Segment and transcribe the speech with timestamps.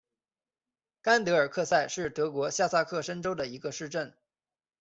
[1.03, 4.17] 甘德尔克塞是德国下萨克森州的一个市镇。